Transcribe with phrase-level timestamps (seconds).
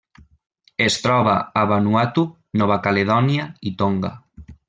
[0.85, 2.25] Es troba a Vanuatu,
[2.61, 4.13] Nova Caledònia i Tonga.